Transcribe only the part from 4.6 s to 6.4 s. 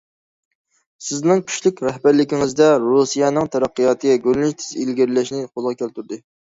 تېز ئىلگىرىلەشلەرنى قولغا كەلتۈردى.